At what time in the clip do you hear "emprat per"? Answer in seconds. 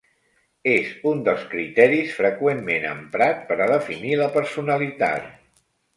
2.93-3.59